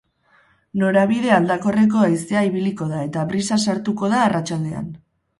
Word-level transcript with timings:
Norabide 0.83 1.33
aldakorreko 1.33 2.01
haizea 2.05 2.41
ibiliko 2.47 2.87
da 2.93 3.01
eta 3.09 3.25
brisa 3.33 3.59
sartuko 3.67 4.09
da 4.15 4.23
arratsaldean. 4.29 4.89